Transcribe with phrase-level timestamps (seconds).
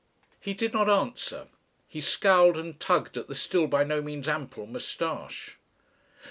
[0.39, 1.47] He did not answer.
[1.87, 5.59] He scowled and tugged at the still by no means ample moustache.